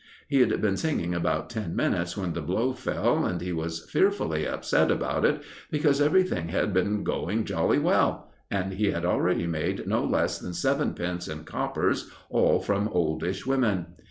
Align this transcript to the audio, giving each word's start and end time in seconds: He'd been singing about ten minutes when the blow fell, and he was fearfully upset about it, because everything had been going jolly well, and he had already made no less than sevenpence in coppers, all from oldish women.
He'd 0.29 0.59
been 0.63 0.77
singing 0.77 1.13
about 1.13 1.47
ten 1.51 1.75
minutes 1.75 2.17
when 2.17 2.33
the 2.33 2.41
blow 2.41 2.73
fell, 2.73 3.23
and 3.23 3.39
he 3.39 3.51
was 3.53 3.87
fearfully 3.91 4.47
upset 4.47 4.89
about 4.89 5.23
it, 5.25 5.43
because 5.69 6.01
everything 6.01 6.47
had 6.47 6.73
been 6.73 7.03
going 7.03 7.45
jolly 7.45 7.77
well, 7.77 8.31
and 8.49 8.73
he 8.73 8.89
had 8.89 9.05
already 9.05 9.45
made 9.45 9.85
no 9.85 10.03
less 10.03 10.39
than 10.39 10.53
sevenpence 10.55 11.27
in 11.27 11.43
coppers, 11.43 12.09
all 12.31 12.59
from 12.59 12.87
oldish 12.87 13.45
women. 13.45 13.93